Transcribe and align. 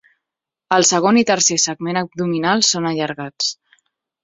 El 0.77 0.85
segon 0.91 1.19
i 1.23 1.23
tercers 1.31 1.67
segments 1.69 2.03
abdominals 2.03 2.73
són 2.77 2.91
allargats. 2.95 3.55